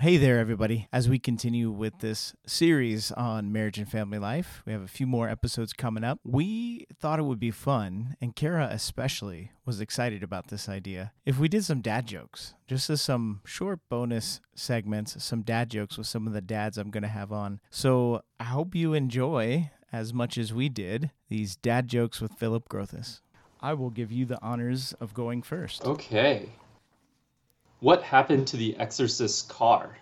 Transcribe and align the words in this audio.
Hey 0.00 0.16
there, 0.16 0.38
everybody. 0.38 0.88
As 0.94 1.10
we 1.10 1.18
continue 1.18 1.70
with 1.70 1.98
this 1.98 2.32
series 2.46 3.12
on 3.12 3.52
marriage 3.52 3.76
and 3.76 3.86
family 3.86 4.18
life, 4.18 4.62
we 4.64 4.72
have 4.72 4.80
a 4.80 4.88
few 4.88 5.06
more 5.06 5.28
episodes 5.28 5.74
coming 5.74 6.04
up. 6.04 6.20
We 6.24 6.86
thought 6.98 7.18
it 7.18 7.24
would 7.24 7.38
be 7.38 7.50
fun, 7.50 8.16
and 8.18 8.34
Kara 8.34 8.66
especially 8.70 9.52
was 9.66 9.78
excited 9.78 10.22
about 10.22 10.46
this 10.46 10.70
idea, 10.70 11.12
if 11.26 11.38
we 11.38 11.48
did 11.48 11.66
some 11.66 11.82
dad 11.82 12.06
jokes, 12.06 12.54
just 12.66 12.88
as 12.88 13.02
some 13.02 13.42
short 13.44 13.80
bonus 13.90 14.40
segments, 14.54 15.22
some 15.22 15.42
dad 15.42 15.68
jokes 15.68 15.98
with 15.98 16.06
some 16.06 16.26
of 16.26 16.32
the 16.32 16.40
dads 16.40 16.78
I'm 16.78 16.90
going 16.90 17.02
to 17.02 17.08
have 17.10 17.30
on. 17.30 17.60
So 17.68 18.22
I 18.40 18.44
hope 18.44 18.74
you 18.74 18.94
enjoy, 18.94 19.70
as 19.92 20.14
much 20.14 20.38
as 20.38 20.54
we 20.54 20.70
did, 20.70 21.10
these 21.28 21.56
dad 21.56 21.88
jokes 21.88 22.22
with 22.22 22.32
Phillip 22.38 22.70
Grothus. 22.70 23.20
I 23.60 23.74
will 23.74 23.90
give 23.90 24.10
you 24.10 24.24
the 24.24 24.40
honors 24.40 24.94
of 24.98 25.12
going 25.12 25.42
first. 25.42 25.84
Okay. 25.84 26.48
What 27.80 28.02
happened 28.02 28.46
to 28.48 28.56
the 28.58 28.76
Exorcist's 28.76 29.42
car? 29.42 29.96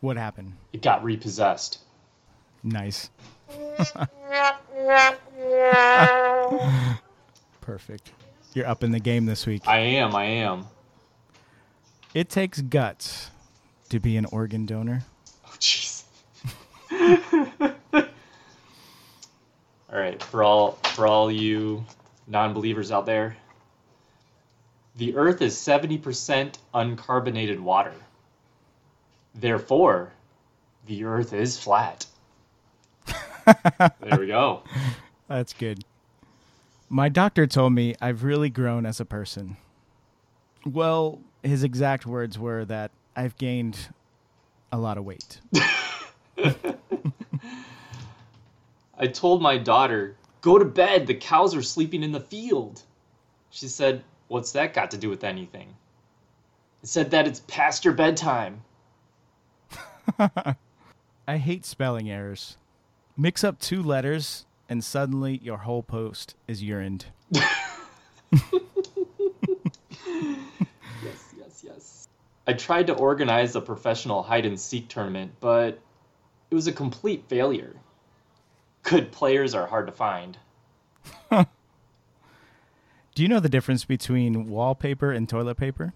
What 0.00 0.18
happened? 0.18 0.52
It 0.72 0.82
got 0.82 1.02
repossessed. 1.02 1.78
Nice. 2.62 3.10
Perfect. 7.62 8.12
You're 8.54 8.66
up 8.66 8.84
in 8.84 8.90
the 8.90 9.00
game 9.00 9.24
this 9.24 9.46
week. 9.46 9.62
I 9.66 9.78
am, 9.78 10.14
I 10.14 10.24
am. 10.24 10.66
It 12.14 12.28
takes 12.28 12.60
guts 12.60 13.30
to 13.88 13.98
be 13.98 14.16
an 14.16 14.26
organ 14.26 14.66
donor. 14.66 15.04
Oh, 15.46 15.54
jeez. 15.58 16.04
all 19.90 19.98
right, 19.98 20.22
for 20.22 20.42
all 20.42 20.72
for 20.94 21.06
all 21.06 21.30
you 21.30 21.84
non-believers 22.26 22.90
out 22.90 23.06
there, 23.06 23.36
the 24.98 25.14
Earth 25.14 25.40
is 25.40 25.54
70% 25.54 26.56
uncarbonated 26.74 27.60
water. 27.60 27.94
Therefore, 29.32 30.12
the 30.86 31.04
Earth 31.04 31.32
is 31.32 31.56
flat. 31.56 32.04
there 33.06 34.18
we 34.18 34.26
go. 34.26 34.64
That's 35.28 35.52
good. 35.52 35.84
My 36.88 37.08
doctor 37.08 37.46
told 37.46 37.74
me 37.74 37.94
I've 38.00 38.24
really 38.24 38.50
grown 38.50 38.84
as 38.84 38.98
a 38.98 39.04
person. 39.04 39.56
Well, 40.66 41.20
his 41.44 41.62
exact 41.62 42.04
words 42.04 42.36
were 42.36 42.64
that 42.64 42.90
I've 43.14 43.36
gained 43.38 43.78
a 44.72 44.78
lot 44.78 44.98
of 44.98 45.04
weight. 45.04 45.40
I 48.98 49.06
told 49.06 49.42
my 49.42 49.58
daughter, 49.58 50.16
go 50.40 50.58
to 50.58 50.64
bed, 50.64 51.06
the 51.06 51.14
cows 51.14 51.54
are 51.54 51.62
sleeping 51.62 52.02
in 52.02 52.10
the 52.10 52.18
field. 52.18 52.82
She 53.50 53.68
said, 53.68 54.02
What's 54.28 54.52
that 54.52 54.74
got 54.74 54.92
to 54.92 54.98
do 54.98 55.08
with 55.08 55.24
anything? 55.24 55.74
It 56.82 56.88
said 56.88 57.10
that 57.10 57.26
it's 57.26 57.40
past 57.40 57.84
your 57.84 57.94
bedtime. 57.94 58.62
I 61.28 61.36
hate 61.36 61.64
spelling 61.64 62.10
errors. 62.10 62.56
Mix 63.16 63.42
up 63.42 63.58
two 63.58 63.82
letters, 63.82 64.46
and 64.68 64.84
suddenly 64.84 65.40
your 65.42 65.58
whole 65.58 65.82
post 65.82 66.36
is 66.46 66.62
urined. 66.62 67.06
Yes, 71.02 71.34
yes, 71.36 71.62
yes. 71.64 72.08
I 72.46 72.52
tried 72.54 72.88
to 72.88 72.94
organize 72.94 73.54
a 73.54 73.60
professional 73.60 74.22
hide 74.22 74.46
and 74.46 74.58
seek 74.58 74.88
tournament, 74.88 75.32
but 75.40 75.78
it 76.50 76.54
was 76.54 76.66
a 76.66 76.72
complete 76.72 77.24
failure. 77.28 77.74
Good 78.82 79.12
players 79.12 79.54
are 79.54 79.66
hard 79.66 79.86
to 79.86 79.92
find. 79.92 80.38
Do 83.18 83.24
you 83.24 83.28
know 83.28 83.40
the 83.40 83.48
difference 83.48 83.84
between 83.84 84.48
wallpaper 84.48 85.10
and 85.10 85.28
toilet 85.28 85.56
paper? 85.56 85.92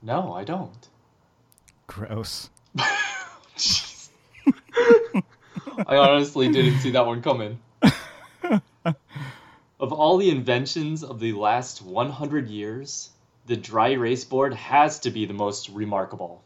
No, 0.00 0.32
I 0.32 0.44
don't. 0.44 0.88
Gross. 1.86 2.48
I 2.78 2.86
honestly 5.90 6.50
didn't 6.50 6.78
see 6.78 6.92
that 6.92 7.04
one 7.04 7.20
coming. 7.20 7.58
of 9.78 9.92
all 9.92 10.16
the 10.16 10.30
inventions 10.30 11.04
of 11.04 11.20
the 11.20 11.34
last 11.34 11.82
100 11.82 12.48
years, 12.48 13.10
the 13.44 13.58
dry 13.58 13.88
erase 13.88 14.24
board 14.24 14.54
has 14.54 15.00
to 15.00 15.10
be 15.10 15.26
the 15.26 15.34
most 15.34 15.68
remarkable. 15.68 16.42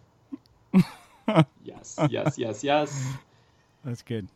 yes, 1.62 1.96
yes, 2.10 2.36
yes, 2.36 2.64
yes. 2.64 3.12
That's 3.84 4.02
good. 4.02 4.26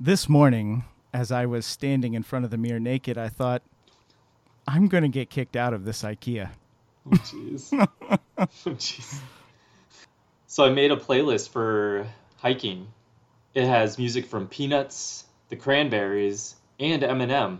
This 0.00 0.26
morning, 0.26 0.84
as 1.12 1.30
I 1.30 1.44
was 1.44 1.66
standing 1.66 2.14
in 2.14 2.22
front 2.22 2.46
of 2.46 2.50
the 2.50 2.56
mirror 2.56 2.80
naked, 2.80 3.18
I 3.18 3.28
thought, 3.28 3.60
I'm 4.72 4.86
going 4.86 5.02
to 5.02 5.08
get 5.08 5.30
kicked 5.30 5.56
out 5.56 5.74
of 5.74 5.84
this 5.84 6.04
IKEA. 6.04 6.48
Oh, 7.04 7.10
jeez. 7.10 7.72
oh, 8.38 8.46
jeez. 8.66 9.18
So 10.46 10.64
I 10.64 10.70
made 10.70 10.92
a 10.92 10.96
playlist 10.96 11.48
for 11.48 12.06
hiking. 12.36 12.86
It 13.52 13.66
has 13.66 13.98
music 13.98 14.26
from 14.26 14.46
Peanuts, 14.46 15.24
The 15.48 15.56
Cranberries, 15.56 16.54
and 16.78 17.02
Eminem. 17.02 17.58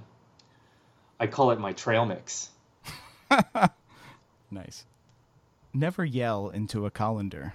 I 1.19 1.27
call 1.27 1.51
it 1.51 1.59
my 1.59 1.73
trail 1.73 2.07
mix. 2.07 2.49
Nice. 4.53 4.85
Never 5.73 6.05
yell 6.05 6.49
into 6.49 6.85
a 6.85 6.91
colander. 6.91 7.55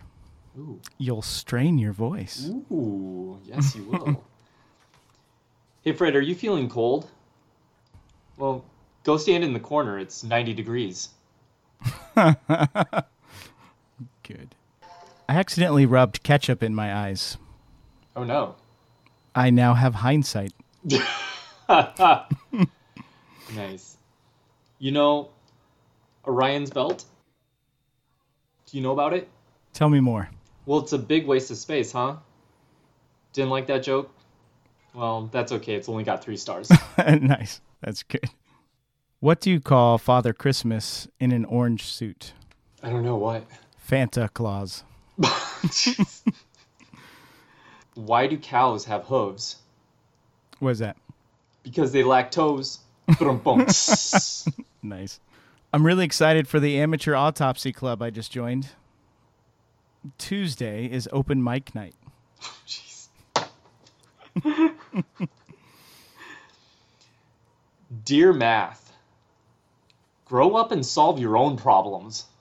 Ooh. 0.57 0.79
You'll 0.97 1.21
strain 1.21 1.77
your 1.77 1.91
voice. 1.91 2.49
Ooh, 2.71 3.37
yes, 3.43 3.75
you 3.75 3.83
will. 3.89 4.23
hey, 5.81 5.91
Fred, 5.91 6.15
are 6.15 6.21
you 6.21 6.33
feeling 6.35 6.69
cold? 6.69 7.09
Well, 8.37 8.63
go 9.05 9.15
stand 9.15 9.45
in 9.45 9.53
the 9.53 9.59
corner. 9.61 9.97
It's 9.97 10.23
90 10.23 10.53
degrees. 10.53 11.09
Good. 12.15 12.35
I 15.29 15.35
accidentally 15.35 15.85
rubbed 15.85 16.23
ketchup 16.23 16.61
in 16.61 16.75
my 16.75 16.93
eyes. 16.93 17.37
Oh, 18.15 18.23
no. 18.25 18.55
I 19.33 19.49
now 19.49 19.73
have 19.75 19.95
hindsight. 19.95 20.51
Nice. 23.55 23.97
You 24.79 24.91
know 24.91 25.29
Orion's 26.27 26.69
belt? 26.69 27.05
Do 28.65 28.77
you 28.77 28.83
know 28.83 28.91
about 28.91 29.13
it? 29.13 29.29
Tell 29.73 29.89
me 29.89 29.99
more. 29.99 30.29
Well, 30.65 30.79
it's 30.79 30.93
a 30.93 30.97
big 30.97 31.27
waste 31.27 31.51
of 31.51 31.57
space, 31.57 31.91
huh? 31.91 32.17
Didn't 33.33 33.51
like 33.51 33.67
that 33.67 33.83
joke? 33.83 34.11
Well, 34.93 35.29
that's 35.31 35.51
okay. 35.51 35.75
It's 35.75 35.89
only 35.89 36.03
got 36.03 36.23
three 36.23 36.37
stars. 36.37 36.71
nice. 36.97 37.61
That's 37.81 38.03
good. 38.03 38.29
What 39.25 39.41
do 39.41 39.49
you 39.49 39.59
call 39.59 39.97
Father 39.97 40.33
Christmas 40.33 41.07
in 41.19 41.31
an 41.31 41.45
orange 41.45 41.87
suit? 41.87 42.33
I 42.83 42.91
don't 42.91 43.03
know 43.03 43.15
what. 43.15 43.43
Fanta 43.83 44.31
Claus. 44.31 44.83
Why 47.95 48.27
do 48.27 48.37
cows 48.37 48.85
have 48.85 49.05
hooves? 49.05 49.55
What 50.59 50.69
is 50.69 50.77
that? 50.77 50.95
Because 51.63 51.91
they 51.91 52.03
lack 52.03 52.29
toes. 52.29 52.81
Nice. 54.83 55.19
I'm 55.73 55.83
really 55.83 56.05
excited 56.05 56.47
for 56.47 56.59
the 56.59 56.79
amateur 56.79 57.15
autopsy 57.15 57.73
club 57.73 58.03
I 58.03 58.11
just 58.11 58.31
joined. 58.31 58.69
Tuesday 60.19 60.85
is 60.85 61.09
open 61.11 61.43
mic 61.43 61.73
night. 61.73 61.95
Jeez. 62.67 63.07
Dear 68.03 68.31
math, 68.31 68.84
grow 70.25 70.55
up 70.55 70.71
and 70.71 70.85
solve 70.85 71.19
your 71.19 71.37
own 71.37 71.57
problems. 71.57 72.25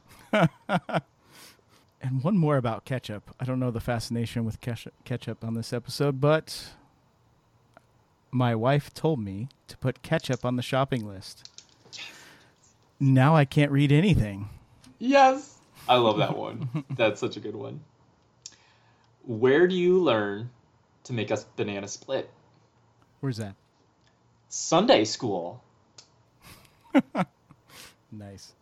And 2.05 2.22
one 2.22 2.37
more 2.37 2.59
about 2.59 2.84
ketchup. 2.84 3.34
I 3.41 3.47
don't 3.47 3.59
know 3.59 3.71
the 3.71 3.81
fascination 3.81 4.45
with 4.45 4.61
ketchup, 4.61 5.43
on 5.43 5.55
this 5.55 5.72
episode, 5.72 6.21
but 6.21 6.75
my 8.31 8.55
wife 8.55 8.93
told 8.93 9.21
me 9.21 9.49
to 9.69 9.78
put 9.78 10.03
ketchup 10.03 10.45
on 10.45 10.56
the 10.56 10.62
shopping 10.62 11.06
list. 11.06 11.49
Now 13.00 13.34
I 13.34 13.47
can't 13.47 13.72
read 13.72 13.91
anything. 13.91 14.51
Yes. 14.99 15.56
I 15.89 15.97
love 15.97 16.19
that 16.19 16.37
one. 16.37 16.84
That's 16.91 17.21
such 17.21 17.39
a 17.39 17.41
good 17.41 17.56
one. 17.56 17.81
Where 19.22 19.66
do 19.66 19.75
you 19.75 19.98
learn 20.03 20.51
to 21.04 21.15
make 21.15 21.31
a 21.31 21.39
banana 21.57 21.89
split? 21.89 22.28
Where's 23.21 23.39
that? 23.39 23.54
Sunday 24.51 25.07
school. 25.07 25.65
Nice. 28.19 28.53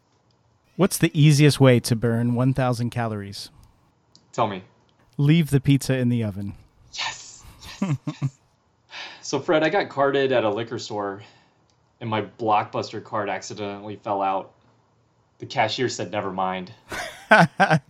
What's 0.76 0.98
the 0.98 1.10
easiest 1.18 1.60
way 1.60 1.80
to 1.80 1.94
burn 1.94 2.34
1,000 2.34 2.90
calories? 2.90 3.50
Tell 4.32 4.46
me. 4.46 4.64
Leave 5.18 5.50
the 5.50 5.60
pizza 5.60 5.96
in 5.96 6.08
the 6.08 6.24
oven. 6.24 6.54
Yes. 6.92 7.44
Yes. 7.80 7.96
yes. 8.20 8.38
So, 9.22 9.40
Fred, 9.40 9.62
I 9.62 9.70
got 9.70 9.88
carded 9.88 10.30
at 10.32 10.44
a 10.44 10.50
liquor 10.50 10.78
store 10.78 11.22
and 12.02 12.10
my 12.10 12.22
Blockbuster 12.22 13.02
card 13.02 13.30
accidentally 13.30 13.96
fell 13.96 14.20
out. 14.20 14.52
The 15.38 15.46
cashier 15.46 15.88
said, 15.88 16.10
never 16.10 16.32
mind. 16.32 16.72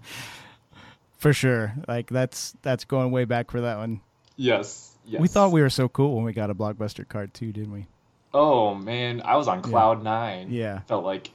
For 1.19 1.33
sure. 1.33 1.73
Like 1.89 2.11
that's 2.11 2.55
that's 2.63 2.85
going 2.85 3.11
way 3.11 3.25
back 3.25 3.51
for 3.51 3.63
that 3.63 3.79
one. 3.79 4.03
Yes. 4.37 4.93
Yes. 5.07 5.21
We 5.21 5.29
thought 5.29 5.51
we 5.51 5.63
were 5.63 5.71
so 5.71 5.89
cool 5.89 6.15
when 6.15 6.25
we 6.25 6.33
got 6.33 6.51
a 6.51 6.55
blockbuster 6.55 7.09
card 7.09 7.33
too, 7.33 7.53
didn't 7.53 7.73
we? 7.73 7.87
Oh, 8.35 8.75
man. 8.75 9.23
I 9.25 9.37
was 9.37 9.49
on 9.49 9.63
cloud 9.63 10.03
nine. 10.05 10.49
Yeah. 10.51 10.81
Felt 10.81 11.05
like 11.05 11.31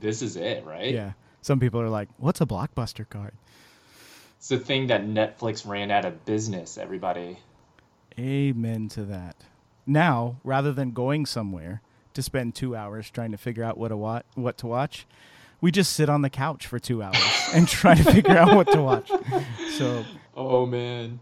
this 0.00 0.22
is 0.22 0.36
it, 0.36 0.64
right? 0.64 0.92
Yeah. 0.92 1.12
Some 1.42 1.60
people 1.60 1.80
are 1.80 1.88
like, 1.88 2.08
"What's 2.18 2.40
a 2.40 2.46
blockbuster 2.46 3.08
card?" 3.08 3.34
It's 4.38 4.48
the 4.48 4.58
thing 4.58 4.88
that 4.88 5.02
Netflix 5.06 5.66
ran 5.66 5.90
out 5.90 6.04
of 6.04 6.24
business, 6.24 6.76
everybody. 6.76 7.38
Amen 8.18 8.88
to 8.90 9.04
that. 9.04 9.36
Now, 9.86 10.36
rather 10.44 10.72
than 10.72 10.92
going 10.92 11.26
somewhere 11.26 11.82
to 12.14 12.22
spend 12.22 12.54
two 12.54 12.76
hours 12.76 13.10
trying 13.10 13.32
to 13.32 13.38
figure 13.38 13.64
out 13.64 13.76
what 13.76 13.88
to 13.88 13.96
watch, 13.96 14.24
what 14.34 14.56
to 14.58 14.66
watch, 14.66 15.06
we 15.60 15.70
just 15.70 15.92
sit 15.92 16.08
on 16.08 16.22
the 16.22 16.30
couch 16.30 16.66
for 16.66 16.78
two 16.78 17.02
hours 17.02 17.48
and 17.52 17.66
try 17.66 17.94
to 17.94 18.04
figure 18.04 18.36
out 18.36 18.54
what 18.54 18.70
to 18.72 18.82
watch. 18.82 19.10
So, 19.78 20.04
Oh 20.36 20.66
man. 20.66 21.20